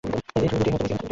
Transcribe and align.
এই 0.03 0.47
ঝুঁকি 0.51 0.69
নিতেই 0.71 0.73
হচ্ছে। 0.73 0.95